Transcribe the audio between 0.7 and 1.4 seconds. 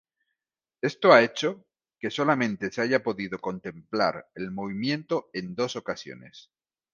Esto ha